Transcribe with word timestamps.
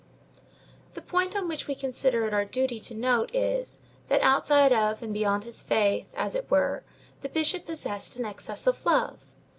The 0.95 1.01
point 1.03 1.35
which 1.47 1.67
we 1.67 1.75
consider 1.75 2.25
it 2.25 2.33
our 2.33 2.43
duty 2.43 2.79
to 2.79 2.95
note 2.95 3.29
is, 3.35 3.77
that 4.07 4.19
outside 4.21 4.73
of 4.73 5.03
and 5.03 5.13
beyond 5.13 5.43
his 5.43 5.61
faith, 5.61 6.11
as 6.17 6.33
it 6.33 6.49
were, 6.49 6.81
the 7.21 7.29
Bishop 7.29 7.67
possessed 7.67 8.17
an 8.17 8.25
excess 8.25 8.65
of 8.65 8.83
love. 8.83 9.25